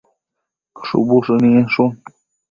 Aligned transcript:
shubu 0.85 1.15
shëninshun 1.25 1.91